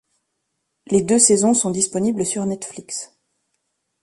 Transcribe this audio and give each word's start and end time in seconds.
Les 0.87 1.03
deux 1.03 1.19
saisons 1.19 1.53
sont 1.53 1.69
disponibles 1.69 2.25
sur 2.25 2.43
Netflix. 2.47 3.15